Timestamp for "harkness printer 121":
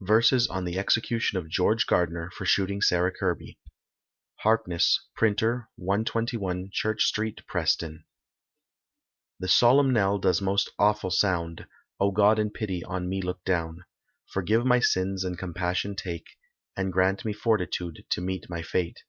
4.36-6.70